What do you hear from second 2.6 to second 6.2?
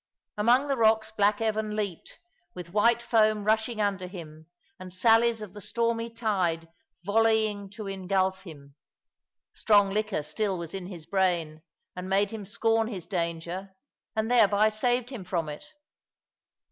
white foam rushing under him, and sallies of the stormy